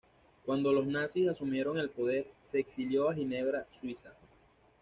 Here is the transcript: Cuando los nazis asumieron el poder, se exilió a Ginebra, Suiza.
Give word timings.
Cuando 0.47 0.71
los 0.73 0.87
nazis 0.87 1.29
asumieron 1.29 1.77
el 1.77 1.91
poder, 1.91 2.25
se 2.47 2.57
exilió 2.57 3.07
a 3.11 3.13
Ginebra, 3.13 3.67
Suiza. 3.79 4.11